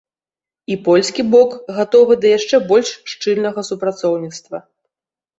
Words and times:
І 0.75 0.75
польскі 0.85 1.21
бок 1.33 1.51
гатовы 1.79 2.13
да 2.23 2.31
яшчэ 2.37 2.59
больш 2.71 2.89
шчыльнага 3.11 3.59
супрацоўніцтва. 3.69 4.57